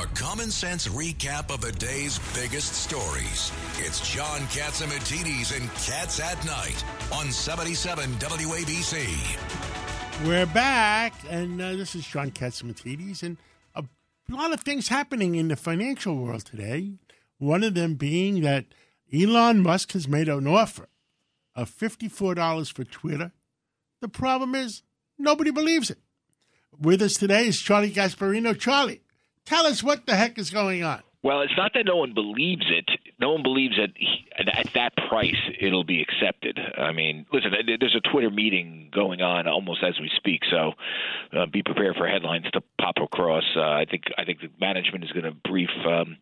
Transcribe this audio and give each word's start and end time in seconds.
A 0.00 0.06
common 0.14 0.50
sense 0.50 0.88
recap 0.88 1.52
of 1.52 1.60
the 1.60 1.72
day's 1.72 2.18
biggest 2.34 2.72
stories. 2.72 3.52
It's 3.80 4.00
John 4.10 4.40
Catsimatidis 4.46 5.54
and 5.54 5.68
Cats 5.74 6.18
at 6.20 6.42
Night 6.46 6.82
on 7.12 7.30
77 7.30 8.08
WABC. 8.14 9.06
We're 10.26 10.46
back, 10.46 11.12
and 11.28 11.60
uh, 11.60 11.72
this 11.72 11.94
is 11.94 12.06
John 12.06 12.30
Catsimatidis, 12.30 13.22
and 13.22 13.36
a 13.74 13.84
lot 14.30 14.54
of 14.54 14.62
things 14.62 14.88
happening 14.88 15.34
in 15.34 15.48
the 15.48 15.56
financial 15.56 16.16
world 16.16 16.46
today. 16.46 16.92
One 17.36 17.62
of 17.62 17.74
them 17.74 17.96
being 17.96 18.40
that 18.40 18.64
Elon 19.12 19.62
Musk 19.62 19.92
has 19.92 20.08
made 20.08 20.30
an 20.30 20.46
offer 20.46 20.88
of 21.54 21.70
$54 21.70 22.72
for 22.72 22.84
Twitter. 22.84 23.32
The 24.00 24.08
problem 24.08 24.54
is 24.54 24.82
nobody 25.18 25.50
believes 25.50 25.90
it. 25.90 25.98
With 26.80 27.02
us 27.02 27.18
today 27.18 27.48
is 27.48 27.60
Charlie 27.60 27.92
Gasparino. 27.92 28.58
Charlie, 28.58 29.02
tell 29.44 29.66
us 29.66 29.82
what 29.82 30.06
the 30.06 30.16
heck 30.16 30.38
is 30.38 30.50
going 30.50 30.82
on. 30.82 31.02
Well, 31.22 31.42
it's 31.42 31.52
not 31.56 31.72
that 31.74 31.84
no 31.84 31.96
one 31.96 32.14
believes 32.14 32.64
it. 32.70 32.88
No 33.20 33.32
one 33.32 33.42
believes 33.42 33.76
that 33.76 33.90
at 34.56 34.72
that 34.72 34.96
price 35.08 35.36
it'll 35.60 35.84
be 35.84 36.00
accepted. 36.00 36.58
I 36.78 36.92
mean, 36.92 37.26
listen, 37.30 37.52
there's 37.78 37.94
a 37.94 38.08
Twitter 38.10 38.30
meeting 38.30 38.88
going 38.90 39.20
on 39.20 39.46
almost 39.46 39.82
as 39.82 40.00
we 40.00 40.10
speak, 40.16 40.40
so 40.50 40.72
uh, 41.36 41.44
be 41.44 41.62
prepared 41.62 41.96
for 41.96 42.08
headlines 42.08 42.46
to 42.52 42.62
pop 42.80 42.96
across. 43.02 43.44
Uh, 43.54 43.60
I 43.60 43.84
think 43.90 44.04
I 44.16 44.24
think 44.24 44.40
the 44.40 44.48
management 44.58 45.04
is 45.04 45.12
going 45.12 45.24
to 45.24 45.32
brief 45.32 45.68
um, 45.86 46.16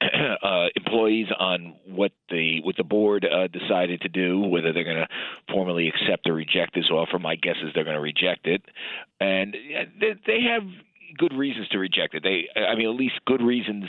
uh, 0.00 0.66
employees 0.74 1.28
on 1.38 1.76
what 1.86 2.10
the 2.28 2.62
what 2.62 2.76
the 2.76 2.84
board 2.84 3.24
uh, 3.24 3.46
decided 3.46 4.00
to 4.00 4.08
do, 4.08 4.40
whether 4.40 4.72
they're 4.72 4.82
going 4.82 4.96
to 4.96 5.08
formally 5.52 5.86
accept 5.86 6.28
or 6.28 6.32
reject 6.32 6.74
this 6.74 6.90
offer. 6.90 7.20
My 7.20 7.36
guess 7.36 7.56
is 7.62 7.70
they're 7.76 7.84
going 7.84 7.94
to 7.94 8.02
reject 8.02 8.48
it, 8.48 8.62
and 9.20 9.54
they, 10.00 10.14
they 10.26 10.40
have 10.50 10.64
good 11.18 11.32
reasons 11.32 11.68
to 11.68 11.78
reject 11.78 12.14
it. 12.14 12.22
They, 12.22 12.48
I 12.60 12.74
mean, 12.74 12.88
at 12.88 12.94
least 12.94 13.14
good 13.26 13.42
reasons 13.42 13.84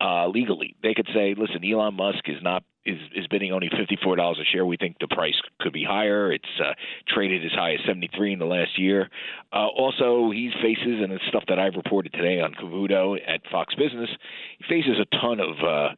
uh, 0.00 0.28
legally. 0.28 0.76
They 0.82 0.94
could 0.94 1.08
say, 1.14 1.34
listen, 1.36 1.64
Elon 1.64 1.94
Musk 1.94 2.28
is 2.28 2.42
not 2.42 2.62
is 2.86 2.98
is 3.14 3.26
bidding 3.26 3.52
only 3.52 3.68
fifty 3.68 3.98
four 4.02 4.16
dollars 4.16 4.38
a 4.40 4.44
share. 4.50 4.64
We 4.64 4.76
think 4.76 4.96
the 5.00 5.08
price 5.08 5.34
could 5.60 5.72
be 5.72 5.84
higher. 5.84 6.32
It's 6.32 6.44
uh, 6.58 6.72
traded 7.08 7.44
as 7.44 7.52
high 7.52 7.74
as 7.74 7.80
seventy 7.86 8.08
three 8.16 8.32
in 8.32 8.38
the 8.38 8.46
last 8.46 8.78
year. 8.78 9.10
Uh, 9.52 9.66
also, 9.66 10.30
he 10.30 10.50
faces, 10.62 11.02
and 11.02 11.12
it's 11.12 11.24
stuff 11.28 11.44
that 11.48 11.58
I've 11.58 11.74
reported 11.74 12.12
today 12.12 12.40
on 12.40 12.54
Cavuto 12.54 13.18
at 13.26 13.40
Fox 13.50 13.74
Business. 13.74 14.08
He 14.58 14.64
faces 14.68 14.98
a 15.00 15.16
ton 15.20 15.40
of. 15.40 15.56
Uh, 15.62 15.94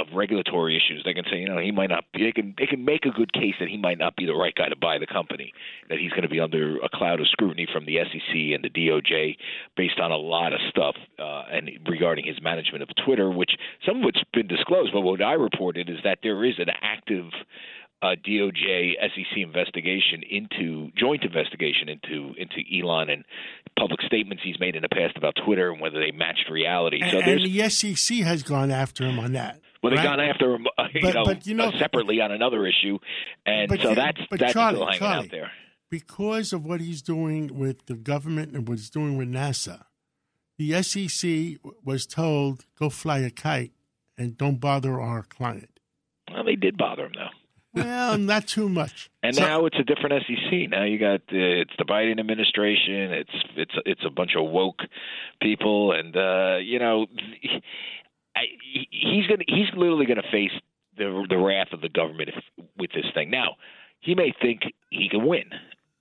of 0.00 0.14
regulatory 0.14 0.76
issues. 0.76 1.02
They 1.04 1.14
can 1.14 1.24
say, 1.30 1.38
you 1.38 1.48
know, 1.48 1.58
he 1.58 1.72
might 1.72 1.90
not. 1.90 2.04
Be, 2.12 2.24
they 2.24 2.32
can 2.32 2.54
they 2.58 2.66
can 2.66 2.84
make 2.84 3.04
a 3.04 3.10
good 3.10 3.32
case 3.32 3.54
that 3.60 3.68
he 3.68 3.76
might 3.76 3.98
not 3.98 4.16
be 4.16 4.26
the 4.26 4.34
right 4.34 4.54
guy 4.54 4.68
to 4.68 4.76
buy 4.76 4.98
the 4.98 5.06
company. 5.06 5.52
That 5.88 5.98
he's 5.98 6.10
going 6.10 6.22
to 6.22 6.28
be 6.28 6.40
under 6.40 6.78
a 6.78 6.88
cloud 6.92 7.20
of 7.20 7.28
scrutiny 7.28 7.66
from 7.72 7.86
the 7.86 7.98
SEC 8.04 8.34
and 8.54 8.62
the 8.62 8.70
DOJ 8.70 9.36
based 9.76 9.98
on 10.00 10.10
a 10.10 10.16
lot 10.16 10.52
of 10.52 10.60
stuff 10.70 10.96
uh, 11.18 11.44
and 11.52 11.70
regarding 11.88 12.24
his 12.26 12.40
management 12.42 12.82
of 12.82 12.88
Twitter, 13.04 13.30
which 13.30 13.52
some 13.86 14.02
of 14.02 14.08
it's 14.08 14.22
been 14.32 14.48
disclosed. 14.48 14.92
But 14.92 15.02
what 15.02 15.22
I 15.22 15.34
reported 15.34 15.88
is 15.88 15.98
that 16.04 16.18
there 16.22 16.44
is 16.44 16.54
an 16.58 16.68
active 16.82 17.30
uh, 18.00 18.14
DOJ 18.26 18.92
SEC 19.00 19.38
investigation 19.38 20.22
into 20.28 20.90
joint 20.96 21.24
investigation 21.24 21.88
into 21.88 22.32
into 22.36 22.62
Elon 22.72 23.10
and 23.10 23.24
public 23.78 24.00
statements 24.02 24.42
he's 24.44 24.58
made 24.60 24.76
in 24.76 24.82
the 24.82 24.88
past 24.88 25.16
about 25.16 25.34
Twitter 25.44 25.72
and 25.72 25.80
whether 25.80 25.98
they 25.98 26.12
matched 26.12 26.48
reality. 26.50 27.00
And, 27.02 27.10
so 27.10 27.18
and 27.18 27.44
the 27.44 27.68
SEC 27.68 28.18
has 28.18 28.42
gone 28.42 28.70
after 28.70 29.04
him 29.04 29.18
on 29.18 29.32
that. 29.32 29.60
Well, 29.82 29.90
they've 29.90 29.98
right? 29.98 30.04
gone 30.04 30.20
after 30.20 30.54
him, 30.54 30.66
uh, 30.76 30.84
you, 30.92 31.00
But- 31.02 31.14
know, 31.14 31.24
but, 31.24 31.46
you 31.46 31.54
know- 31.54 31.68
uh, 31.68 31.78
separately 31.78 32.20
on 32.20 32.32
another 32.32 32.66
issue, 32.66 32.98
and 33.46 33.70
so 33.80 33.94
that's 33.94 34.20
that's 34.30 34.52
Charlie, 34.52 34.76
still 34.76 34.86
hanging 34.86 34.98
Charlie, 34.98 35.24
out 35.26 35.30
there. 35.30 35.52
because 35.90 36.52
of 36.52 36.64
what 36.64 36.80
he's 36.80 37.00
doing 37.02 37.58
with 37.58 37.86
the 37.86 37.94
government 37.94 38.54
and 38.54 38.68
what 38.68 38.78
he's 38.78 38.90
doing 38.90 39.16
with 39.16 39.28
NASA, 39.28 39.84
the 40.58 40.72
SEC 40.82 41.58
was 41.84 42.06
told 42.06 42.64
go 42.78 42.90
fly 42.90 43.18
a 43.18 43.30
kite 43.30 43.72
and 44.16 44.36
don't 44.36 44.56
bother 44.60 45.00
our 45.00 45.22
client. 45.22 45.78
Well, 46.32 46.42
they 46.44 46.56
did 46.56 46.76
bother 46.76 47.06
him 47.06 47.12
though. 47.14 47.28
Well, 47.74 48.18
not 48.18 48.48
too 48.48 48.68
much. 48.68 49.08
And 49.22 49.34
So- 49.36 49.42
now 49.46 49.66
it's 49.66 49.76
a 49.78 49.84
different 49.84 50.24
SEC. 50.26 50.68
Now 50.70 50.84
you 50.84 50.98
got 50.98 51.20
the, 51.28 51.60
it's 51.60 51.72
the 51.78 51.84
Biden 51.84 52.18
administration. 52.18 53.12
It's 53.12 53.30
it's 53.56 53.74
it's 53.86 54.00
a 54.04 54.10
bunch 54.10 54.32
of 54.36 54.48
woke 54.50 54.80
people, 55.40 55.92
and 55.92 56.16
uh, 56.16 56.56
you 56.62 56.78
know, 56.78 57.06
I, 58.38 58.44
he's 58.90 59.26
gonna 59.26 59.44
he's 59.46 59.68
literally 59.76 60.06
gonna 60.06 60.22
face 60.30 60.52
the 60.96 61.26
the 61.28 61.38
wrath 61.38 61.72
of 61.72 61.80
the 61.80 61.88
government 61.88 62.30
if, 62.30 62.66
with 62.76 62.90
this 62.92 63.06
thing. 63.14 63.30
Now 63.30 63.56
he 64.00 64.14
may 64.14 64.32
think 64.40 64.62
he 64.90 65.08
can 65.08 65.26
win. 65.26 65.50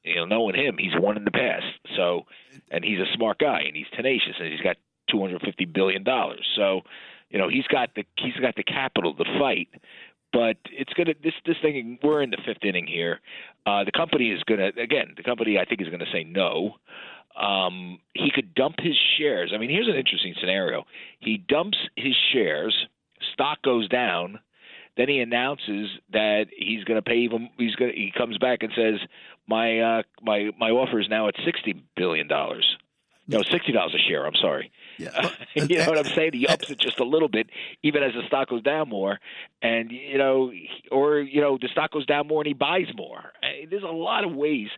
You 0.04 0.16
know, 0.16 0.26
knowing 0.26 0.56
him, 0.56 0.78
he's 0.78 0.94
won 0.96 1.18
in 1.18 1.26
the 1.26 1.32
past. 1.32 1.66
So, 1.98 2.26
and 2.72 2.82
he's 2.84 3.00
a 3.00 3.12
smart 3.14 3.40
guy, 3.40 3.60
and 3.66 3.76
he's 3.76 3.88
tenacious, 3.94 4.36
and 4.40 4.50
he's 4.50 4.62
got 4.62 4.78
two 5.10 5.20
hundred 5.20 5.42
fifty 5.42 5.66
billion 5.66 6.04
dollars. 6.04 6.48
So, 6.56 6.82
you 7.30 7.38
know, 7.38 7.50
he's 7.50 7.68
got 7.68 7.94
the 7.96 8.06
he's 8.18 8.36
got 8.36 8.56
the 8.56 8.64
capital 8.64 9.14
to 9.16 9.26
fight 9.38 9.70
but 10.34 10.58
it's 10.66 10.94
gonna 10.94 11.14
this 11.24 11.34
this 11.46 11.56
thing 11.62 11.98
we're 12.04 12.22
in 12.22 12.30
the 12.30 12.38
fifth 12.46 12.64
inning 12.64 12.88
here. 12.88 13.22
Uh, 13.66 13.84
the 13.84 13.92
company 13.92 14.30
is 14.30 14.44
gonna 14.44 14.72
again 14.78 15.14
the 15.16 15.24
company 15.24 15.58
I 15.58 15.66
think 15.66 15.82
is 15.82 15.90
gonna 15.90 16.12
say 16.12 16.24
no. 16.24 16.76
Um, 17.40 18.00
he 18.14 18.32
could 18.34 18.56
dump 18.56 18.76
his 18.80 18.96
shares. 19.18 19.52
I 19.54 19.58
mean, 19.58 19.70
here's 19.70 19.88
an 19.88 19.96
interesting 19.96 20.34
scenario. 20.40 20.86
He 21.20 21.38
dumps 21.38 21.78
his 21.96 22.16
shares, 22.34 22.76
stock 23.34 23.62
goes 23.62 23.88
down, 23.90 24.40
then 24.98 25.08
he 25.10 25.20
announces 25.20 25.90
that 26.12 26.48
he's 26.56 26.84
going 26.84 26.98
to 26.98 27.02
pay 27.02 27.18
even. 27.18 27.50
He's 27.58 27.76
going. 27.76 27.94
He 27.96 28.12
comes 28.18 28.38
back 28.40 28.64
and 28.64 28.72
says, 28.76 29.00
"My 29.48 29.80
uh, 29.80 30.04
my 30.22 30.50
my 30.60 30.72
offer 30.72 31.00
is 31.00 31.08
now 31.10 31.28
at 31.28 31.36
sixty 31.46 31.84
billion 31.96 32.28
dollars." 32.28 32.77
No, 33.28 33.42
sixty 33.44 33.72
dollars 33.72 33.94
a 33.94 34.10
share. 34.10 34.26
I'm 34.26 34.36
sorry. 34.36 34.72
Yeah. 34.98 35.32
you 35.56 35.78
know 35.78 35.88
what 35.88 35.98
I'm 35.98 36.14
saying? 36.14 36.34
He 36.34 36.48
ups 36.48 36.70
it 36.70 36.80
just 36.80 37.00
a 37.00 37.04
little 37.04 37.28
bit, 37.28 37.50
even 37.84 38.04
as 38.04 38.14
the 38.14 38.26
stock 38.28 38.50
goes 38.50 38.64
down 38.64 38.90
more, 38.90 39.20
and 39.62 39.92
you 39.92 40.18
know, 40.18 40.52
or 40.92 41.20
you 41.20 41.42
know, 41.42 41.58
the 41.62 41.68
stock 41.68 41.92
goes 41.92 42.06
down 42.06 42.28
more 42.28 42.42
and 42.42 42.48
he 42.48 42.54
buys 42.54 42.88
more. 42.96 43.32
There's 43.70 43.84
a 43.84 43.88
lot 43.88 44.24
of 44.24 44.34
ways. 44.34 44.70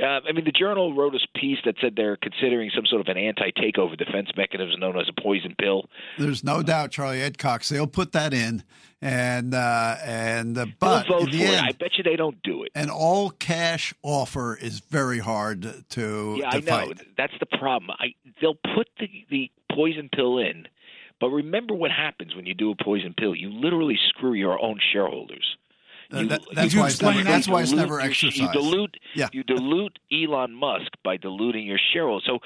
Uh, 0.00 0.20
I 0.28 0.32
mean, 0.32 0.44
the 0.44 0.52
Journal 0.52 0.94
wrote 0.94 1.14
a 1.14 1.38
piece 1.38 1.58
that 1.64 1.76
said 1.80 1.94
they're 1.96 2.16
considering 2.16 2.70
some 2.74 2.86
sort 2.86 3.00
of 3.00 3.08
an 3.08 3.16
anti-takeover 3.16 3.96
defense 3.96 4.30
mechanism 4.36 4.80
known 4.80 4.98
as 4.98 5.08
a 5.08 5.20
poison 5.20 5.54
pill. 5.58 5.88
There's 6.18 6.44
no 6.44 6.62
doubt, 6.62 6.90
Charlie 6.90 7.22
Ed 7.22 7.38
Cox. 7.38 7.68
They'll 7.68 7.86
put 7.86 8.12
that 8.12 8.32
in, 8.32 8.62
and 9.02 9.54
uh, 9.54 9.96
and 10.04 10.56
uh, 10.56 10.66
but 10.80 11.04
They'll 11.08 11.18
vote 11.20 11.32
in 11.34 11.38
the 11.38 11.46
for 11.46 11.52
it. 11.52 11.56
end, 11.58 11.66
I 11.68 11.72
bet 11.72 11.98
you 11.98 12.04
they 12.04 12.16
don't 12.16 12.42
do 12.42 12.62
it. 12.64 12.72
an 12.74 12.90
all 12.90 13.30
cash 13.30 13.92
offer 14.02 14.56
is 14.56 14.80
very 14.80 15.18
hard 15.18 15.84
to 15.90 16.36
Yeah, 16.38 16.50
to 16.50 16.56
I 16.56 16.60
know. 16.60 16.86
fight. 16.88 17.00
That's 17.16 17.34
the 17.40 17.46
problem. 17.46 17.90
I 17.98 18.14
they'll 18.40 18.54
put 18.74 18.88
the 18.98 19.08
the 19.30 19.50
poison 19.72 20.08
pill 20.14 20.38
in, 20.38 20.66
but 21.20 21.28
remember 21.28 21.74
what 21.74 21.90
happens 21.90 22.34
when 22.34 22.46
you 22.46 22.54
do 22.54 22.70
a 22.70 22.74
poison 22.82 23.14
pill. 23.16 23.34
You 23.34 23.50
literally 23.50 23.98
screw 24.08 24.32
your 24.32 24.62
own 24.62 24.78
shareholders. 24.92 25.56
Uh, 26.12 26.20
You- 26.20 26.26
that- 26.28 26.40
you 26.42 26.54
that's 26.54 26.74
why 26.74 26.86
it's 26.86 26.94
explain 26.94 27.16
never, 27.16 27.24
that? 27.24 27.30
that's 27.32 27.48
why 27.48 27.60
it's 27.62 27.70
dilute 27.70 27.88
never 27.88 28.00
exercised. 28.00 28.36
You 28.40 28.52
dilute 28.52 28.96
Yeah. 29.14 29.28
you 29.32 29.42
dilute 29.42 29.98
Elon 30.10 30.54
Musk 30.54 30.92
by 31.04 31.16
diluting 31.18 31.66
your 31.66 31.80
shareholders. 31.92 32.24
So 32.26 32.38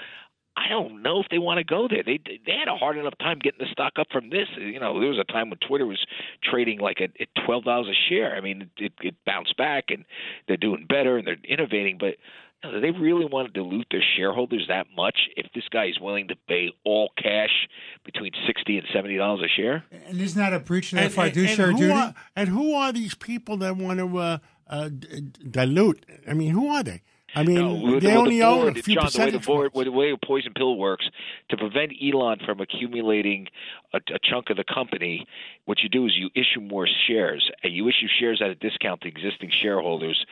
I 0.56 0.68
don't 0.68 1.02
know 1.02 1.20
if 1.20 1.26
they 1.30 1.38
want 1.38 1.58
to 1.58 1.64
go 1.64 1.88
there. 1.88 2.02
They 2.04 2.18
they 2.46 2.52
had 2.52 2.68
a 2.68 2.76
hard 2.76 2.96
enough 2.98 3.16
time 3.18 3.38
getting 3.40 3.60
the 3.60 3.70
stock 3.72 3.94
up 3.98 4.08
from 4.12 4.30
this. 4.30 4.48
You 4.58 4.80
know, 4.80 4.98
there 5.00 5.08
was 5.08 5.18
a 5.18 5.24
time 5.32 5.50
when 5.50 5.58
Twitter 5.66 5.86
was 5.86 6.04
trading 6.42 6.78
like 6.80 7.00
at, 7.00 7.10
at 7.20 7.28
twelve 7.46 7.64
dollars 7.64 7.88
a 7.88 7.98
share. 8.08 8.34
I 8.36 8.40
mean, 8.40 8.70
it, 8.76 8.92
it 9.00 9.14
bounced 9.24 9.56
back, 9.56 9.84
and 9.88 10.04
they're 10.48 10.56
doing 10.56 10.86
better 10.88 11.16
and 11.18 11.26
they're 11.26 11.36
innovating. 11.48 11.98
But 11.98 12.16
you 12.62 12.70
know, 12.70 12.72
do 12.72 12.80
they 12.80 12.90
really 12.90 13.24
want 13.24 13.46
to 13.46 13.52
dilute 13.62 13.86
their 13.90 14.02
shareholders 14.16 14.66
that 14.68 14.86
much? 14.94 15.16
If 15.36 15.46
this 15.54 15.64
guy 15.70 15.86
is 15.86 15.98
willing 16.00 16.28
to 16.28 16.36
pay 16.48 16.70
all 16.84 17.10
cash 17.16 17.68
between 18.04 18.32
sixty 18.46 18.76
and 18.76 18.86
seventy 18.92 19.16
dollars 19.16 19.42
a 19.44 19.48
share, 19.48 19.84
And 20.08 20.20
isn't 20.20 20.38
that 20.38 20.52
a 20.52 20.58
breach 20.60 20.92
of 20.92 20.96
their 20.98 21.06
And, 21.06 21.14
and, 21.16 21.24
and 21.26 21.34
fiduciary 21.34 21.74
duty? 21.74 21.92
are, 21.92 22.14
and 22.36 22.48
who 22.48 22.74
are 22.74 22.92
these 22.92 23.14
people 23.14 23.56
that 23.58 23.76
want 23.76 23.98
to 24.00 24.18
uh, 24.18 24.38
uh, 24.68 24.88
d- 24.88 25.20
d- 25.20 25.44
dilute? 25.50 26.04
I 26.28 26.34
mean, 26.34 26.50
who 26.50 26.68
are 26.68 26.82
they? 26.82 27.02
I 27.34 27.44
mean, 27.44 27.54
No, 27.56 27.92
they 28.00 28.08
the- 28.08 28.14
only 28.14 28.38
the 28.38 28.42
own 28.44 28.60
board, 28.62 28.76
a 28.78 28.82
few 28.82 28.94
John, 28.94 29.08
the 29.12 29.18
way 29.18 29.30
the 29.30 29.38
board, 29.38 29.72
the 29.74 29.92
way 29.92 30.10
a 30.10 30.16
poison 30.16 30.52
pill 30.54 30.76
works, 30.76 31.08
to 31.50 31.56
prevent 31.56 31.92
Elon 32.02 32.40
from 32.44 32.60
accumulating 32.60 33.48
a, 33.92 33.98
a 34.12 34.18
chunk 34.22 34.50
of 34.50 34.56
the 34.56 34.64
company, 34.64 35.26
what 35.64 35.80
you 35.80 35.88
do 35.88 36.06
is 36.06 36.12
you 36.16 36.30
issue 36.34 36.60
more 36.60 36.88
shares. 37.06 37.50
And 37.62 37.72
you 37.72 37.88
issue 37.88 38.08
shares 38.18 38.40
at 38.42 38.50
a 38.50 38.54
discount 38.54 39.02
to 39.02 39.08
existing 39.08 39.50
shareholders, 39.62 40.24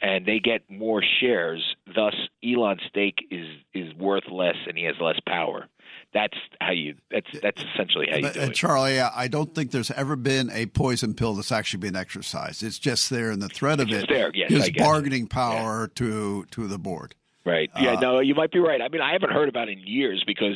and 0.00 0.26
they 0.26 0.38
get 0.40 0.62
more 0.70 1.02
shares. 1.20 1.76
Thus, 1.94 2.14
Elon's 2.44 2.82
stake 2.88 3.26
is 3.30 3.46
is 3.72 3.94
worth 3.94 4.24
less, 4.30 4.56
and 4.66 4.76
he 4.76 4.84
has 4.84 4.96
less 5.00 5.18
power. 5.26 5.68
That's 6.14 6.36
how 6.60 6.72
you. 6.72 6.96
That's 7.10 7.26
that's 7.40 7.62
essentially 7.74 8.06
how 8.10 8.16
you 8.18 8.30
do 8.30 8.40
uh, 8.40 8.44
it. 8.44 8.54
Charlie, 8.54 9.00
I 9.00 9.28
don't 9.28 9.54
think 9.54 9.70
there's 9.70 9.90
ever 9.90 10.14
been 10.16 10.50
a 10.50 10.66
poison 10.66 11.14
pill 11.14 11.34
that's 11.34 11.50
actually 11.52 11.80
been 11.80 11.96
exercised. 11.96 12.62
It's 12.62 12.78
just 12.78 13.08
there, 13.08 13.30
and 13.30 13.40
the 13.40 13.48
threat 13.48 13.80
of 13.80 13.88
It's 13.90 14.04
it 14.04 14.08
there, 14.10 14.30
yes, 14.34 14.50
gives 14.50 14.64
I 14.66 14.68
guess. 14.70 14.86
bargaining 14.86 15.26
power 15.26 15.88
to 15.94 16.44
to 16.50 16.68
the 16.68 16.78
board. 16.78 17.14
Right. 17.44 17.70
Uh, 17.74 17.80
Yeah. 17.82 17.94
no, 17.94 18.20
you 18.20 18.36
might 18.36 18.52
be 18.52 18.60
right. 18.60 18.80
I 18.80 18.88
mean, 18.88 19.00
I 19.00 19.14
haven't 19.14 19.32
heard 19.32 19.48
about 19.48 19.68
it 19.68 19.78
in 19.78 19.84
years 19.86 20.22
because 20.24 20.54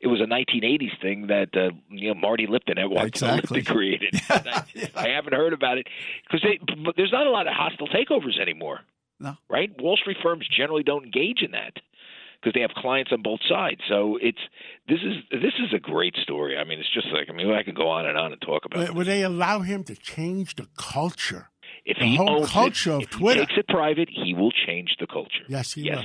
it 0.00 0.06
was 0.06 0.20
a 0.20 0.24
1980s 0.24 1.00
thing 1.02 1.26
that 1.28 1.48
uh, 1.56 1.70
you 1.90 2.08
know 2.08 2.14
Marty 2.14 2.46
Lipton 2.46 2.78
at 2.78 2.86
Wachtell 2.90 3.06
Exactly. 3.06 3.58
Lipton 3.60 3.74
created. 3.76 4.14
I, 4.28 4.62
I 4.94 5.08
haven't 5.08 5.32
heard 5.34 5.52
about 5.52 5.78
it 5.78 5.88
because 6.30 6.46
there's 6.96 7.10
not 7.12 7.26
a 7.26 7.30
lot 7.30 7.46
of 7.48 7.54
hostile 7.54 7.88
takeovers 7.88 8.38
anymore. 8.40 8.80
No. 9.18 9.36
Right. 9.48 9.70
Wall 9.80 9.96
Street 9.96 10.18
firms 10.22 10.46
generally 10.54 10.84
don't 10.84 11.04
engage 11.04 11.42
in 11.42 11.50
that 11.52 11.72
because 12.40 12.54
they 12.54 12.60
have 12.60 12.70
clients 12.76 13.12
on 13.12 13.22
both 13.22 13.40
sides. 13.48 13.80
So 13.88 14.18
it's 14.20 14.38
this 14.88 14.98
is 15.02 15.16
this 15.30 15.54
is 15.58 15.72
a 15.74 15.78
great 15.78 16.14
story. 16.22 16.56
I 16.56 16.64
mean, 16.64 16.78
it's 16.78 16.92
just 16.92 17.08
like 17.12 17.28
I 17.28 17.32
mean, 17.32 17.50
I 17.52 17.62
could 17.62 17.76
go 17.76 17.88
on 17.88 18.06
and 18.06 18.16
on 18.16 18.32
and 18.32 18.40
talk 18.40 18.64
about. 18.64 18.84
It. 18.84 18.94
would 18.94 19.06
they 19.06 19.22
allow 19.22 19.60
him 19.60 19.84
to 19.84 19.94
change 19.96 20.56
the 20.56 20.68
culture? 20.76 21.50
If 21.84 21.98
the 21.98 22.06
he 22.06 22.16
whole 22.16 22.40
owns 22.40 22.50
culture 22.50 22.90
it, 22.90 22.96
of 22.96 23.02
if 23.02 23.10
Twitter. 23.10 23.40
he 23.40 23.46
takes 23.46 23.58
it 23.58 23.68
private, 23.68 24.08
he 24.10 24.34
will 24.34 24.52
change 24.66 24.96
the 25.00 25.06
culture. 25.06 25.44
Yes, 25.48 25.72
he 25.72 25.82
yes. 25.82 25.96
will. 25.96 26.04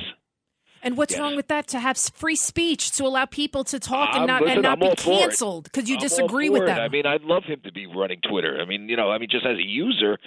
And 0.84 0.98
what's 0.98 1.14
Yes. 1.14 1.22
wrong 1.22 1.36
with 1.36 1.48
that? 1.48 1.68
To 1.70 1.80
have 1.80 1.98
free 1.98 2.36
speech 2.36 2.92
to 2.98 3.04
allow 3.06 3.26
people 3.26 3.64
to 3.66 3.80
talk 3.80 4.16
and 4.16 4.28
not 4.28 4.42
listen, 4.42 4.58
and 4.58 4.64
not 4.64 4.80
be 4.80 4.88
all 4.88 4.96
for 4.96 5.14
it. 5.14 5.20
canceled 5.20 5.64
because 5.66 5.90
you 5.90 5.96
I'm 5.96 6.02
disagree 6.02 6.50
with 6.50 6.64
it. 6.64 6.66
them. 6.68 6.80
I 6.80 6.90
mean, 6.90 7.06
I'd 7.06 7.24
love 7.24 7.44
him 7.46 7.62
to 7.64 7.72
be 7.72 7.86
running 7.88 8.20
Twitter. 8.22 8.60
I 8.62 8.66
mean, 8.66 8.90
you 8.90 8.98
know, 8.98 9.10
I 9.12 9.18
mean, 9.18 9.30
just 9.30 9.46
as 9.46 9.58
a 9.58 9.66
user, 9.66 10.20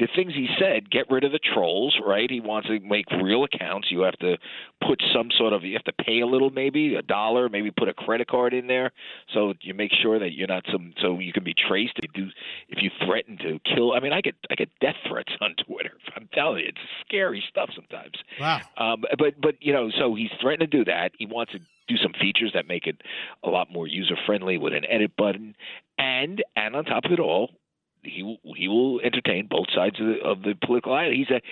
the 0.00 0.08
things 0.16 0.32
he 0.34 0.48
said, 0.58 0.90
get 0.90 1.10
rid 1.10 1.24
of 1.24 1.32
the 1.32 1.38
trolls, 1.38 1.94
right? 2.04 2.30
He 2.30 2.40
wants 2.40 2.68
to 2.68 2.80
make 2.80 3.04
real 3.22 3.44
accounts. 3.44 3.90
You 3.90 4.00
have 4.00 4.18
to 4.20 4.38
put 4.86 5.00
some 5.14 5.30
sort 5.36 5.52
of, 5.52 5.62
you 5.62 5.74
have 5.74 5.84
to 5.84 5.92
pay 6.04 6.20
a 6.20 6.26
little, 6.26 6.48
maybe 6.50 6.94
a 6.94 7.02
dollar, 7.02 7.48
maybe 7.50 7.70
put 7.70 7.88
a 7.88 7.92
credit 7.94 8.26
card 8.26 8.54
in 8.54 8.66
there, 8.66 8.92
so 9.34 9.52
you 9.60 9.74
make 9.74 9.92
sure 10.02 10.18
that 10.18 10.32
you're 10.32 10.48
not 10.48 10.64
some, 10.72 10.94
so 11.02 11.18
you 11.18 11.32
can 11.34 11.44
be 11.44 11.52
traced. 11.54 11.98
If 12.02 12.10
you 12.16 12.24
do, 12.24 12.30
if 12.70 12.82
you 12.82 12.90
threaten 13.06 13.36
to 13.38 13.60
kill, 13.74 13.92
I 13.92 14.00
mean, 14.00 14.14
I 14.14 14.22
get, 14.22 14.34
I 14.50 14.54
get 14.54 14.70
death 14.80 14.96
threats 15.06 15.32
on 15.42 15.54
Twitter. 15.66 15.92
I'm 16.16 16.28
telling 16.32 16.60
you, 16.60 16.68
it's 16.68 16.78
scary 17.06 17.44
stuff 17.50 17.68
sometimes. 17.74 18.14
Wow. 18.40 18.60
Um, 18.78 19.04
but 19.18 19.38
but 19.40 19.56
you 19.60 19.72
know, 19.74 19.90
so 20.00 20.14
he's 20.14 20.30
threatened 20.40 20.70
to 20.70 20.78
do 20.78 20.84
that. 20.86 21.12
He 21.18 21.26
wants 21.26 21.52
to 21.52 21.58
do 21.86 21.96
some 22.02 22.12
features 22.18 22.52
that 22.54 22.66
make 22.66 22.86
it 22.86 23.02
a 23.44 23.50
lot 23.50 23.70
more 23.70 23.86
user 23.86 24.16
friendly 24.26 24.56
with 24.56 24.72
an 24.72 24.84
edit 24.88 25.12
button, 25.16 25.54
and 25.98 26.42
and 26.56 26.74
on 26.74 26.84
top 26.84 27.04
of 27.04 27.12
it 27.12 27.20
all, 27.20 27.50
he 28.02 28.38
he 28.56 28.68
will 28.68 29.00
entertain 29.00 29.46
both 29.48 29.66
sides 29.74 30.00
of 30.00 30.06
the, 30.06 30.16
of 30.24 30.42
the 30.42 30.54
political 30.64 30.94
aisle. 30.94 31.12
He's 31.12 31.30
a 31.30 31.42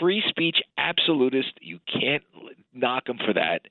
free 0.00 0.22
speech 0.26 0.56
absolutist. 0.78 1.52
You 1.60 1.78
can't 1.86 2.22
knock 2.72 3.08
him 3.08 3.18
for 3.24 3.34
that. 3.34 3.62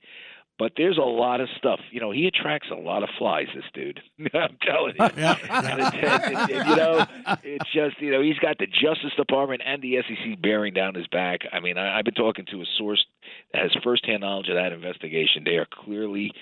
But 0.58 0.72
there's 0.76 0.98
a 0.98 1.02
lot 1.02 1.40
of 1.40 1.48
stuff. 1.56 1.78
You 1.92 2.00
know, 2.00 2.10
he 2.10 2.26
attracts 2.26 2.68
a 2.72 2.74
lot 2.74 3.04
of 3.04 3.08
flies. 3.16 3.46
This 3.54 3.64
dude, 3.74 4.00
I'm 4.34 4.56
telling 4.62 4.94
you. 4.98 5.08
Yeah. 5.16 5.36
And 5.50 5.80
it's, 5.80 5.96
and- 5.96 6.50
and, 6.50 6.68
you 6.68 6.76
know, 6.76 7.06
it's 7.44 7.70
just 7.72 8.00
you 8.00 8.10
know 8.10 8.20
he's 8.20 8.38
got 8.38 8.58
the 8.58 8.66
Justice 8.66 9.12
Department 9.16 9.62
and 9.64 9.80
the 9.82 9.96
SEC 10.06 10.40
bearing 10.42 10.74
down 10.74 10.94
his 10.94 11.06
back. 11.06 11.40
I 11.52 11.60
mean, 11.60 11.78
I, 11.78 11.98
I've 11.98 12.04
been 12.04 12.14
talking 12.14 12.44
to 12.50 12.60
a 12.60 12.64
source 12.76 13.04
that 13.52 13.62
has 13.62 13.70
firsthand 13.84 14.20
knowledge 14.22 14.48
of 14.48 14.56
that 14.56 14.72
investigation. 14.72 15.42
They 15.44 15.56
are 15.56 15.66
clearly 15.70 16.32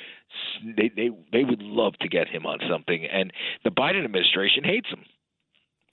they 0.77 0.89
they 0.95 1.11
they 1.33 1.45
would 1.45 1.63
love 1.63 1.95
to 2.01 2.09
get 2.09 2.29
him 2.29 2.47
on 2.47 2.59
something, 2.71 3.05
and 3.07 3.33
the 3.65 3.71
Biden 3.71 4.05
administration 4.05 4.65
hates 4.65 4.89
him. 4.89 5.05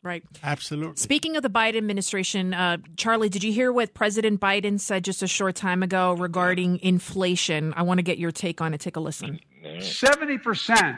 Right. 0.03 0.23
Absolutely. 0.43 0.97
Speaking 0.97 1.35
of 1.35 1.43
the 1.43 1.49
Biden 1.49 1.77
administration, 1.77 2.53
uh, 2.53 2.77
Charlie, 2.97 3.29
did 3.29 3.43
you 3.43 3.51
hear 3.51 3.71
what 3.71 3.93
President 3.93 4.39
Biden 4.39 4.79
said 4.79 5.03
just 5.03 5.23
a 5.23 5.27
short 5.27 5.55
time 5.55 5.81
ago 5.81 6.13
regarding 6.13 6.79
inflation? 6.81 7.73
I 7.75 7.83
want 7.83 7.97
to 7.99 8.03
get 8.03 8.17
your 8.17 8.31
take 8.31 8.61
on 8.61 8.73
it. 8.73 8.81
Take 8.81 8.95
a 8.95 8.99
listen. 8.99 9.39
70% 9.63 10.97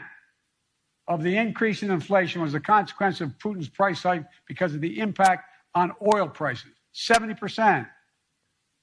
of 1.08 1.22
the 1.22 1.36
increase 1.36 1.82
in 1.82 1.90
inflation 1.90 2.42
was 2.42 2.54
a 2.54 2.60
consequence 2.60 3.20
of 3.20 3.30
Putin's 3.38 3.68
price 3.68 4.02
hike 4.02 4.24
because 4.48 4.74
of 4.74 4.80
the 4.80 4.98
impact 4.98 5.44
on 5.74 5.92
oil 6.14 6.28
prices. 6.28 6.72
70%. 6.94 7.88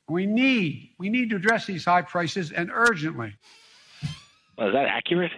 We 0.09 0.25
need 0.25 0.95
we 0.99 1.09
need 1.09 1.29
to 1.29 1.37
address 1.37 1.65
these 1.65 1.85
high 1.85 2.01
prices 2.01 2.51
and 2.51 2.69
urgently. 2.73 3.33
Well, 4.57 4.67
is 4.67 4.73
that 4.73 4.85
accurate? 4.85 5.31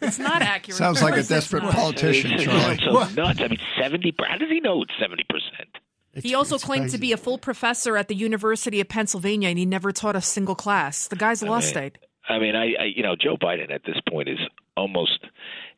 It's 0.00 0.18
not 0.18 0.42
accurate. 0.42 0.76
Sounds 0.78 1.02
like 1.02 1.16
a 1.16 1.20
Of 1.20 1.28
course 1.28 1.30
it's 1.30 1.50
desperate 1.50 1.62
not. 1.64 1.72
politician, 1.74 2.32
It's 2.32 2.44
Charlie. 2.44 2.76
so 2.78 2.92
nuts. 3.14 3.40
I 3.40 3.48
mean, 3.48 3.58
seventy. 3.80 4.14
How 4.18 4.36
does 4.38 4.48
he 4.50 4.60
know 4.60 4.82
it's 4.82 4.92
seventy 5.00 5.24
percent? 5.28 5.68
It's- 6.12 6.22
He 6.24 6.34
also 6.34 6.54
it's 6.56 6.64
claimed 6.64 6.90
to 6.90 6.98
be 6.98 7.12
a 7.12 7.16
full 7.16 7.38
professor 7.38 7.96
at 7.96 8.08
the 8.08 8.14
University 8.14 8.80
of 8.80 8.88
Pennsylvania, 8.88 9.48
and 9.48 9.58
he 9.58 9.66
never 9.66 9.92
taught 9.92 10.16
a 10.16 10.20
single 10.20 10.54
class. 10.54 11.08
The 11.08 11.16
guy's 11.16 11.42
lost 11.42 11.74
mean, 11.74 11.84
it. 11.84 11.98
I 12.28 12.38
mean, 12.38 12.54
I, 12.56 12.74
I 12.80 12.84
you 12.94 13.02
know 13.02 13.16
Joe 13.16 13.36
Biden 13.36 13.70
at 13.70 13.84
this 13.84 13.96
point 14.08 14.28
is 14.28 14.38
almost 14.76 15.20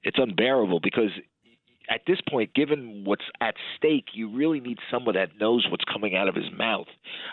it's 0.04 0.18
unbearable 0.18 0.80
because 0.80 1.10
at 1.90 2.02
this 2.06 2.18
point, 2.28 2.52
given 2.54 3.04
what's 3.04 3.24
at 3.40 3.54
stake, 3.76 4.08
you 4.12 4.28
really 4.30 4.60
need 4.60 4.78
someone 4.90 5.14
that 5.14 5.30
knows 5.40 5.66
what's 5.70 5.84
coming 5.90 6.14
out 6.14 6.28
of 6.28 6.34
his 6.34 6.50
mouth. 6.56 6.86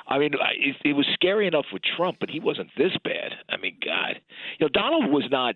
I 0.08 0.18
mean, 0.18 0.32
I- 0.36 0.54
it, 0.70 0.76
it 0.90 0.94
was 0.94 1.06
scary 1.14 1.46
enough 1.48 1.66
with 1.74 1.82
Trump, 1.98 2.18
but 2.22 2.30
he 2.30 2.40
wasn't 2.40 2.70
this 2.78 2.94
bad. 3.04 3.34
I 3.50 3.58
mean, 3.58 3.76
God, 3.84 4.22
you 4.60 4.66
know, 4.66 4.70
Donald 4.70 5.12
was 5.12 5.26
not. 5.30 5.56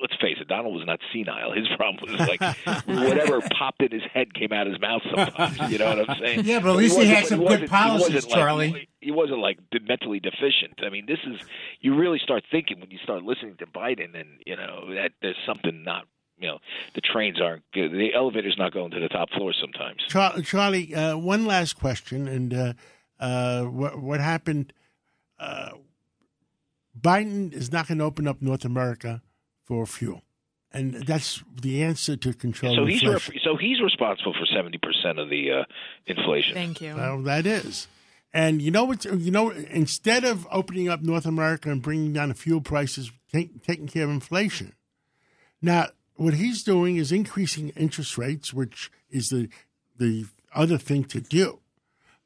Let's 0.00 0.14
face 0.20 0.36
it, 0.40 0.48
Donald 0.48 0.74
was 0.74 0.86
not 0.86 0.98
senile. 1.12 1.52
His 1.52 1.68
problem 1.76 2.12
was 2.16 2.28
like 2.28 2.40
whatever 2.86 3.40
popped 3.58 3.82
in 3.82 3.90
his 3.92 4.02
head 4.14 4.32
came 4.34 4.52
out 4.52 4.66
of 4.66 4.72
his 4.72 4.80
mouth 4.80 5.02
sometimes. 5.14 5.70
You 5.70 5.78
know 5.78 5.94
what 5.96 6.10
I'm 6.10 6.18
saying? 6.22 6.44
Yeah, 6.44 6.60
but 6.60 6.70
at 6.70 6.76
least 6.76 6.94
he 6.96 7.00
wasn't- 7.02 7.16
had 7.16 7.26
some 7.26 7.44
good 7.46 7.60
he 7.62 7.66
policies, 7.66 8.14
wasn't 8.14 8.30
like- 8.32 8.38
Charlie. 8.40 8.88
he 9.00 9.10
wasn't 9.10 9.40
like 9.40 9.58
mentally 9.86 10.20
deficient. 10.20 10.80
I 10.82 10.88
mean, 10.90 11.04
this 11.06 11.18
is 11.26 11.40
you 11.80 11.94
really 11.96 12.18
start 12.22 12.44
thinking 12.50 12.80
when 12.80 12.90
you 12.90 12.98
start 13.02 13.24
listening 13.24 13.56
to 13.58 13.66
Biden, 13.66 14.18
and 14.18 14.40
you 14.46 14.56
know 14.56 14.94
that 14.94 15.12
there's 15.22 15.36
something 15.46 15.82
not. 15.84 16.04
You 16.38 16.48
know, 16.48 16.58
the 16.94 17.02
trains 17.02 17.38
aren't 17.38 17.64
good. 17.74 17.92
The 17.92 18.14
elevator's 18.14 18.56
not 18.56 18.72
going 18.72 18.92
to 18.92 19.00
the 19.00 19.08
top 19.10 19.28
floor 19.30 19.52
sometimes. 19.60 19.98
Char- 20.08 20.40
Charlie, 20.40 20.94
uh, 20.94 21.14
one 21.18 21.44
last 21.44 21.74
question, 21.74 22.26
and 22.26 22.54
uh, 22.54 22.72
uh, 23.18 23.64
what 23.64 24.00
what 24.00 24.20
happened? 24.20 24.72
Uh, 25.38 25.72
Biden 26.98 27.52
is 27.52 27.70
not 27.70 27.88
going 27.88 27.98
to 27.98 28.04
open 28.04 28.26
up 28.26 28.40
North 28.40 28.64
America 28.64 29.20
for 29.70 29.86
fuel, 29.86 30.22
and 30.72 30.94
that's 30.94 31.44
the 31.62 31.80
answer 31.84 32.16
to 32.16 32.34
control 32.34 32.74
So 32.74 32.86
he's 32.86 33.02
inflation. 33.04 33.34
re- 33.34 33.40
so 33.44 33.56
he's 33.56 33.80
responsible 33.80 34.32
for 34.34 34.44
seventy 34.46 34.78
percent 34.78 35.20
of 35.20 35.30
the 35.30 35.52
uh, 35.52 35.64
inflation. 36.06 36.54
Thank 36.54 36.80
you. 36.80 36.96
Well, 36.96 37.22
that 37.22 37.46
is. 37.46 37.86
And 38.34 38.60
you 38.60 38.72
know 38.72 38.82
what? 38.84 39.04
You 39.04 39.30
know, 39.30 39.50
instead 39.50 40.24
of 40.24 40.44
opening 40.50 40.88
up 40.88 41.02
North 41.02 41.24
America 41.24 41.70
and 41.70 41.80
bringing 41.80 42.12
down 42.12 42.30
the 42.30 42.34
fuel 42.34 42.60
prices, 42.60 43.12
take, 43.32 43.62
taking 43.62 43.86
care 43.86 44.04
of 44.04 44.10
inflation. 44.10 44.72
Now, 45.62 45.86
what 46.16 46.34
he's 46.34 46.64
doing 46.64 46.96
is 46.96 47.12
increasing 47.12 47.68
interest 47.76 48.18
rates, 48.18 48.52
which 48.52 48.90
is 49.08 49.28
the 49.28 49.48
the 49.98 50.26
other 50.52 50.78
thing 50.78 51.04
to 51.04 51.20
do. 51.20 51.60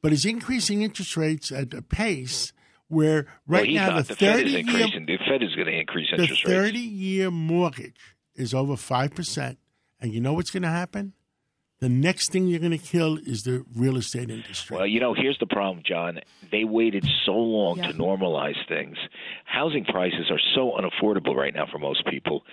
But 0.00 0.12
he's 0.12 0.24
increasing 0.24 0.80
interest 0.80 1.14
rates 1.14 1.52
at 1.52 1.74
a 1.74 1.82
pace 1.82 2.54
where 2.88 3.26
right 3.46 3.66
he's 3.66 3.76
now 3.76 3.90
not. 3.90 4.06
the 4.06 4.14
The 4.14 4.16
Fed 4.16 4.46
is 4.46 4.52
thirty 4.54 4.70
year. 4.72 4.86
The 5.06 5.18
Fed 5.28 5.42
is 5.42 5.54
going 5.54 5.66
to 5.66 5.78
increase 5.80 6.08
the 6.10 6.22
interest 6.22 6.44
rates. 6.44 6.56
thirty 6.56 6.78
year 6.78 7.30
mortgage 7.30 8.16
is 8.34 8.52
over 8.54 8.76
five 8.76 9.14
percent, 9.14 9.58
and 10.00 10.12
you 10.12 10.20
know 10.20 10.32
what's 10.34 10.50
going 10.50 10.62
to 10.64 10.68
happen? 10.68 11.12
The 11.80 11.88
next 11.88 12.30
thing 12.30 12.46
you're 12.46 12.60
going 12.60 12.70
to 12.70 12.78
kill 12.78 13.18
is 13.18 13.42
the 13.42 13.64
real 13.74 13.96
estate 13.96 14.30
industry. 14.30 14.76
Well, 14.76 14.86
you 14.86 15.00
know, 15.00 15.12
here's 15.12 15.36
the 15.38 15.46
problem, 15.46 15.82
John. 15.86 16.20
They 16.50 16.64
waited 16.64 17.04
so 17.26 17.32
long 17.32 17.78
Yeah. 17.78 17.88
to 17.88 17.92
normalize 17.94 18.56
things. 18.68 18.96
Housing 19.44 19.84
prices 19.84 20.30
are 20.30 20.40
so 20.54 20.72
unaffordable 20.80 21.34
right 21.34 21.52
now 21.54 21.66
for 21.70 21.78
most 21.78 22.06
people. 22.06 22.44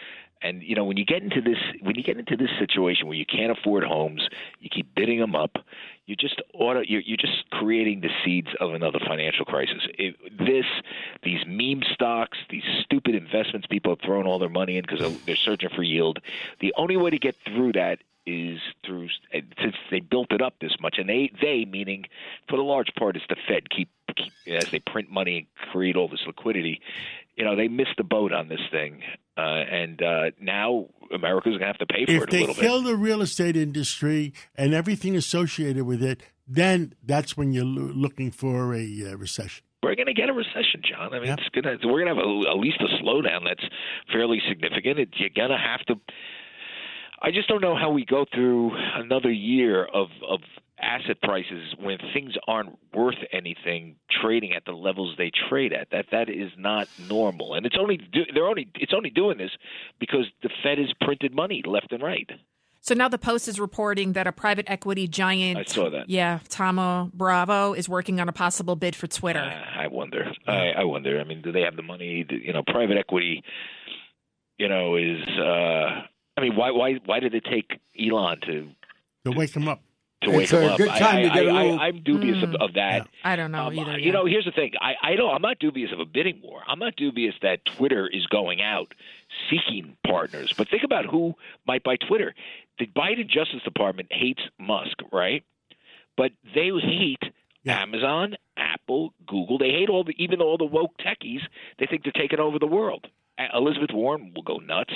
And 0.42 0.64
you 0.64 0.76
know, 0.76 0.84
when 0.84 0.98
you 0.98 1.06
get 1.06 1.22
into 1.22 1.42
this 1.42 1.58
when 1.82 1.96
you 1.96 2.04
get 2.04 2.18
into 2.18 2.36
this 2.36 2.50
situation 2.60 3.08
where 3.08 3.18
you 3.18 3.26
can't 3.26 3.52
afford 3.52 3.84
homes, 3.84 4.28
you 4.60 4.70
keep 4.70 4.94
bidding 4.96 5.20
them 5.20 5.36
up. 5.36 5.58
You 6.06 6.16
just 6.16 6.42
auto 6.54 6.82
you're, 6.82 7.02
you're 7.02 7.18
just 7.18 7.50
creating 7.52 8.02
the 8.02 8.10
seeds 8.26 8.50
of 8.60 8.74
another 8.74 9.00
financial 9.06 9.46
crisis. 9.46 9.88
It, 9.98 10.16
this, 10.38 10.66
these 11.24 11.42
meme 11.48 11.84
stocks, 11.94 12.38
these 12.50 12.64
stupid 12.84 13.16
investments 13.16 13.68
people 13.68 13.92
have 13.92 14.02
thrown 14.02 14.26
all 14.26 14.40
their 14.40 14.50
money 14.50 14.78
in 14.78 14.86
because 14.88 15.24
they're 15.26 15.36
searching 15.36 15.70
for 15.76 15.84
yield. 15.84 16.20
The 16.60 16.74
only 16.78 16.98
way 16.98 17.12
to 17.12 17.20
get 17.20 17.36
through 17.46 17.74
that 17.74 18.00
is 18.26 18.60
through 18.86 19.10
since 19.32 19.76
they 19.90 20.00
built 20.00 20.32
it 20.32 20.42
up 20.42 20.56
this 20.60 20.76
much, 20.80 20.98
and 20.98 21.10
they 21.10 21.32
they 21.42 21.66
meaning 21.66 22.06
for 22.48 22.56
the 22.56 22.64
large 22.64 22.94
part 22.98 23.16
is 23.16 23.24
the 23.30 23.36
Fed 23.48 23.70
keep, 23.70 23.90
keep 24.16 24.34
as 24.48 24.70
they 24.70 24.80
print 24.80 25.10
money 25.10 25.38
and 25.38 25.72
create 25.72 25.96
all 25.96 26.08
this 26.08 26.24
liquidity. 26.28 26.82
You 27.42 27.48
know 27.48 27.56
they 27.56 27.68
missed 27.70 27.96
the 27.98 28.04
boat 28.04 28.32
on 28.34 28.50
this 28.50 28.60
thing, 28.70 29.02
uh, 29.36 29.42
and 29.42 30.00
uh, 30.00 30.30
now 30.40 30.86
America's 31.12 31.54
going 31.58 31.62
to 31.62 31.66
have 31.66 31.80
to 31.80 31.88
pay 31.88 32.06
for 32.06 32.12
if 32.12 32.22
it 32.22 32.30
a 32.30 32.32
they 32.32 32.40
little 32.42 32.54
bit. 32.54 32.62
kill 32.62 32.84
the 32.84 32.96
real 32.96 33.24
estate 33.24 33.58
industry 33.58 34.32
and 34.56 34.76
everything 34.76 35.16
associated 35.16 35.84
with 35.88 36.04
it, 36.04 36.22
then 36.48 36.94
that's 37.04 37.36
when 37.36 37.52
you're 37.52 37.66
looking 37.66 38.30
for 38.30 38.76
a 38.76 38.86
uh, 39.12 39.18
recession. 39.18 39.64
We're 39.82 39.96
going 39.96 40.06
to 40.06 40.14
get 40.14 40.30
a 40.30 40.34
recession, 40.34 40.84
John. 40.88 41.16
I 41.16 41.18
mean, 41.20 41.30
Yep. 41.30 41.40
it's 41.40 41.50
gonna 41.50 41.78
we're 41.92 42.06
going 42.06 42.16
to 42.16 42.22
have 42.22 42.24
a, 42.24 42.50
at 42.52 42.58
least 42.60 42.78
a 42.80 43.04
slowdown 43.04 43.46
that's 43.46 43.66
fairly 44.14 44.40
significant. 44.48 45.00
It, 45.00 45.10
you're 45.18 45.30
going 45.36 45.50
to 45.50 45.58
have 45.58 45.84
to. 45.88 45.96
I 47.24 47.32
just 47.32 47.48
don't 47.48 47.62
know 47.62 47.76
how 47.76 47.90
we 47.90 48.06
go 48.06 48.26
through 48.32 48.72
another 48.98 49.32
year 49.32 49.84
of 49.84 50.10
of 50.30 50.42
asset 50.92 51.22
prices 51.22 51.76
when 51.80 51.98
things 52.14 52.34
aren't 52.48 52.78
worth 52.94 53.22
anything 53.32 53.96
trading 54.22 54.54
at 54.54 54.66
the 54.66 54.72
levels 54.74 55.16
they 55.18 55.32
trade 55.50 55.74
at. 55.74 55.88
That 55.92 56.06
that 56.12 56.30
is 56.30 56.52
not 56.58 56.88
normal, 57.10 57.54
and 57.56 57.66
it's 57.66 57.78
only 57.80 57.98
do, 57.98 58.22
they're 58.34 58.48
only 58.48 58.68
it's 58.76 58.94
only 58.94 59.10
doing 59.10 59.38
this 59.38 59.52
because 60.00 60.26
the 60.44 60.50
Fed 60.64 60.78
has 60.78 60.92
printed 61.02 61.34
money 61.34 61.64
left 61.66 61.92
and 61.92 62.04
right. 62.04 62.30
So 62.84 62.96
now 62.96 63.08
the 63.08 63.20
Post 63.20 63.48
is 63.48 63.60
reporting 63.60 64.14
that 64.14 64.26
a 64.26 64.32
private 64.32 64.66
equity 64.68 65.08
giant, 65.08 65.60
I 65.60 65.64
saw 65.66 65.92
that. 65.92 66.10
yeah, 66.10 66.40
Thoma 66.50 67.12
Bravo, 67.14 67.74
is 67.74 67.88
working 67.88 68.20
on 68.20 68.28
a 68.28 68.32
possible 68.32 68.76
bid 68.76 68.96
for 68.96 69.06
Twitter. 69.06 69.40
Uh, 69.40 69.80
I 69.80 69.86
wonder. 69.86 70.32
I, 70.48 70.72
I 70.80 70.84
wonder. 70.84 71.20
I 71.20 71.24
mean, 71.24 71.44
do 71.44 71.52
they 71.52 71.62
have 71.62 71.76
the 71.76 71.84
money? 71.84 72.24
To, 72.28 72.36
you 72.36 72.54
know, 72.54 72.64
private 72.66 72.98
equity. 72.98 73.44
You 74.58 74.68
know, 74.68 74.96
is 74.96 75.22
uh, 75.40 76.02
I 76.38 76.42
mean, 76.42 76.56
why 76.56 76.72
why 76.72 76.96
why 77.06 77.20
did 77.20 77.36
it 77.36 77.46
take 77.50 77.80
Elon 78.00 78.40
to 78.48 78.70
To 79.26 79.32
wake 79.32 79.56
him 79.56 79.68
up. 79.68 79.82
To 80.22 80.30
It's 80.30 80.52
wake 80.52 80.62
him 80.62 80.70
a 80.70 80.72
up? 80.74 80.78
good 80.78 80.88
time 80.90 81.16
I, 81.18 81.22
to 81.24 81.30
get 81.30 81.38
I, 81.38 81.40
a 81.42 81.48
I, 81.54 81.62
little- 81.64 81.80
I'm 81.80 82.04
dubious 82.04 82.44
of, 82.44 82.56
of 82.56 82.74
that. 82.76 83.08
I 83.24 83.36
don't 83.36 83.52
know 83.52 83.68
Um, 83.68 83.80
either. 83.80 83.98
You 84.00 84.06
yeah. 84.08 84.12
know, 84.12 84.26
here's 84.26 84.46
the 84.46 84.52
thing. 84.52 84.72
I, 84.80 84.94
I 85.02 85.16
don't. 85.16 85.34
I'm 85.34 85.42
not 85.42 85.60
dubious 85.60 85.92
of 85.92 86.00
a 86.00 86.06
bidding 86.06 86.42
war. 86.44 86.62
I'm 86.68 86.80
not 86.80 86.96
dubious 86.96 87.34
that 87.42 87.66
Twitter 87.66 88.08
is 88.08 88.26
going 88.28 88.62
out 88.62 88.94
seeking 89.50 89.98
partners. 90.06 90.54
But 90.58 90.70
think 90.70 90.84
about 90.84 91.06
who 91.06 91.34
might 91.66 91.84
buy 91.84 91.96
Twitter. 91.96 92.34
The 92.80 92.88
Biden 92.88 93.28
Justice 93.28 93.62
Department 93.64 94.10
hates 94.12 94.42
Musk, 94.60 94.98
right? 95.12 95.44
But 96.18 96.32
they 96.56 96.70
hate 96.82 97.24
Yeah. 97.64 97.82
Amazon, 97.82 98.36
Apple, 98.58 99.14
Google. 99.26 99.58
They 99.58 99.70
hate 99.72 99.90
all 99.90 100.04
the 100.04 100.14
even 100.18 100.42
all 100.42 100.58
the 100.58 100.66
woke 100.66 100.98
techies. 100.98 101.42
They 101.80 101.86
think 101.86 102.04
they're 102.04 102.12
taking 102.12 102.40
over 102.40 102.60
the 102.60 102.68
world. 102.68 103.08
Elizabeth 103.54 103.92
Warren 103.92 104.34
will 104.36 104.44
go 104.44 104.58
nuts. 104.58 104.94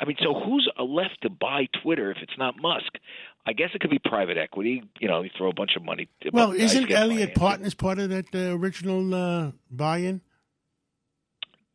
I 0.00 0.06
mean, 0.06 0.16
so 0.22 0.32
who's 0.34 0.68
left 0.78 1.22
to 1.22 1.30
buy 1.30 1.68
Twitter 1.82 2.10
if 2.10 2.18
it's 2.22 2.38
not 2.38 2.54
Musk? 2.60 2.98
I 3.46 3.52
guess 3.52 3.70
it 3.74 3.80
could 3.80 3.90
be 3.90 3.98
private 3.98 4.38
equity. 4.38 4.82
You 4.98 5.08
know, 5.08 5.22
you 5.22 5.30
throw 5.36 5.50
a 5.50 5.54
bunch 5.54 5.72
of 5.76 5.84
money. 5.84 6.08
Well, 6.32 6.52
isn't 6.52 6.88
get 6.88 7.00
Elliott. 7.00 7.34
Partners 7.34 7.74
part 7.74 7.98
of 7.98 8.08
that 8.10 8.34
uh, 8.34 8.56
original 8.56 9.14
uh, 9.14 9.52
buy-in? 9.70 10.22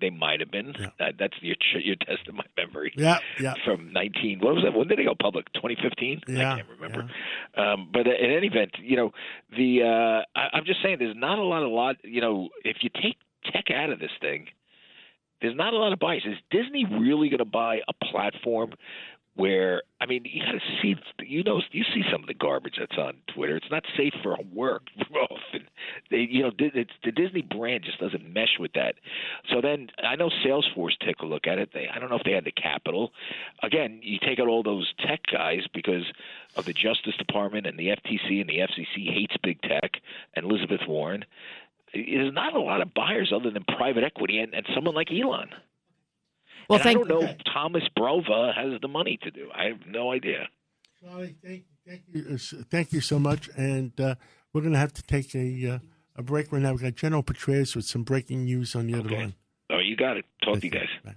They 0.02 0.10
might 0.10 0.42
have 0.42 0.52
been. 0.52 0.74
Yeah. 0.78 0.88
That, 1.00 1.14
that's 1.18 1.34
your 1.42 1.56
your 1.82 1.96
test 1.96 2.28
of 2.28 2.36
my 2.36 2.44
memory. 2.58 2.92
Yeah, 2.98 3.20
yeah. 3.40 3.54
From 3.64 3.94
19, 3.94 4.40
what 4.42 4.56
was 4.56 4.64
that? 4.66 4.78
When 4.78 4.88
did 4.88 5.00
they 5.00 5.06
go 5.06 5.16
public? 5.20 5.52
2015? 5.54 6.22
Yeah, 6.28 6.54
I 6.54 6.56
can't 6.58 6.70
remember. 6.70 7.10
Um, 7.56 7.90
but 7.94 8.06
in 8.06 8.32
any 8.32 8.48
event, 8.48 8.72
you 8.82 8.98
know, 8.98 9.12
the 9.56 9.84
uh, 9.84 10.40
I, 10.40 10.58
I'm 10.58 10.66
just 10.66 10.84
saying, 10.84 10.98
there's 11.00 11.16
not 11.16 11.40
a 11.40 11.44
lot, 11.44 11.64
a 11.64 11.70
lot. 11.70 11.96
You 12.04 12.20
know, 12.20 12.50
if 12.66 12.78
you 12.82 12.90
take 12.90 13.16
tech 13.52 13.66
out 13.74 13.90
of 13.90 14.00
this 14.00 14.12
thing, 14.20 14.48
there's 15.46 15.56
not 15.56 15.74
a 15.74 15.78
lot 15.78 15.94
of 15.94 16.00
bias. 16.00 16.24
Is 16.26 16.38
Disney 16.50 16.86
really 16.86 17.30
going 17.30 17.38
to 17.38 17.46
buy 17.46 17.82
a 17.88 17.94
platform 18.06 18.74
where 19.36 19.84
I 20.02 20.08
mean, 20.08 20.24
you 20.26 20.44
got 20.44 20.52
to 20.52 20.60
see, 20.82 20.96
you 21.26 21.44
know, 21.44 21.62
you 21.72 21.84
see 21.94 22.04
some 22.12 22.22
of 22.22 22.28
the 22.28 22.34
garbage 22.34 22.76
that's 22.80 22.98
on 22.98 23.16
Twitter. 23.34 23.56
It's 23.56 23.72
not 23.72 23.84
safe 23.98 24.14
for 24.22 24.38
work. 24.54 24.84
They, 26.12 26.28
you 26.30 26.44
know, 26.44 26.52
it's, 26.58 26.92
the 27.04 27.12
Disney 27.12 27.42
brand 27.42 27.84
just 27.84 28.00
doesn't 28.00 28.32
mesh 28.32 28.58
with 28.60 28.74
that. 28.74 28.96
So 29.52 29.62
then 29.62 29.90
I 30.04 30.16
know 30.16 30.30
Salesforce 30.46 30.98
took 31.00 31.20
a 31.22 31.26
look 31.26 31.48
at 31.48 31.58
it. 31.58 31.70
They, 31.74 31.88
I 31.88 32.00
don't 32.00 32.10
know 32.10 32.16
if 32.16 32.24
they 32.24 32.32
had 32.32 32.46
the 32.46 32.52
capital. 32.52 33.12
Again, 33.64 34.00
you 34.04 34.20
take 34.20 34.40
out 34.40 34.48
all 34.48 34.64
those 34.64 34.92
tech 35.00 35.22
guys 35.32 35.62
because 35.74 36.04
of 36.56 36.66
the 36.66 36.74
Justice 36.74 37.16
Department 37.18 37.66
and 37.66 37.78
the 37.78 37.88
FTC 37.88 38.40
and 38.40 38.50
the 38.50 38.60
FCC 38.60 39.12
hates 39.12 39.36
big 39.44 39.62
tech 39.62 39.98
and 40.36 40.46
Elizabeth 40.46 40.82
Warren. 40.88 41.26
There's 41.96 42.34
not 42.34 42.54
a 42.56 42.60
lot 42.60 42.82
of 42.82 42.94
buyers 42.94 43.32
other 43.34 43.50
than 43.52 43.64
private 43.64 44.04
equity 44.04 44.40
and, 44.40 44.54
and 44.54 44.66
someone 44.76 44.96
like 44.96 45.08
Elon. 45.12 45.50
well, 46.70 46.78
and 46.78 46.84
thank 46.84 46.98
I 46.98 47.00
don't 47.00 47.08
know 47.08 47.28
if 47.28 47.38
Thoma 47.54 47.80
Bravo 47.96 48.52
has 48.52 48.82
the 48.82 48.88
money 48.88 49.18
to 49.24 49.32
do. 49.32 49.50
I 49.54 49.66
have 49.66 49.86
no 49.88 50.12
idea. 50.12 50.48
Charlie, 51.02 51.36
thank, 51.44 51.64
thank 51.88 52.02
you, 52.12 52.26
uh, 52.34 52.64
thank 52.70 52.94
you 52.94 53.02
so 53.02 53.20
much. 53.20 53.50
And 53.56 54.00
uh, 54.00 54.16
we're 54.54 54.62
going 54.62 54.74
to 54.74 54.80
have 54.80 54.94
to 54.94 55.04
take 55.04 55.34
a 55.36 55.74
uh, 55.74 55.80
a 56.16 56.24
break 56.24 56.52
right 56.52 56.62
now. 56.62 56.72
We've 56.72 56.82
got 56.82 56.96
General 56.96 57.24
Petraeus 57.24 57.76
with 57.76 57.86
some 57.86 58.04
breaking 58.04 58.46
news 58.46 58.76
on 58.76 58.88
the 58.88 58.98
other 58.98 59.10
line. 59.10 59.36
Oh, 59.70 59.80
you 59.80 59.96
got 59.96 60.18
it. 60.18 60.26
Talk 60.44 60.60
to 60.60 60.66
you 60.66 60.72
guys. 60.72 60.88
Bye. 61.04 61.16